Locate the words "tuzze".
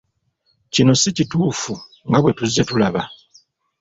2.37-2.63